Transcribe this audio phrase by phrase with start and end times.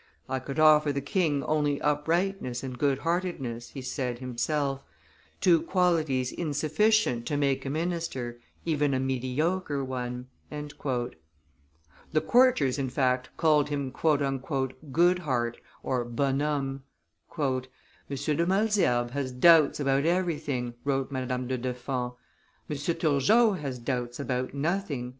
[0.27, 4.81] "I could offer the king only uprightness and good heartedness," he said himself,
[5.39, 13.29] "two qualities insufficient to make a minister, even a mediocre one." The courtiers, in fact,
[13.37, 16.81] called him "good heart" (bonhomme).
[17.37, 17.57] "M.
[18.09, 22.13] de Malesherbes has doubts about everything," wrote Madame du Deffand;
[22.67, 22.75] "M.
[22.75, 25.09] Turgot has doubts about nothing."